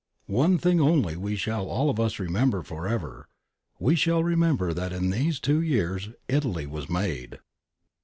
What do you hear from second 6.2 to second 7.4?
Italy was made.'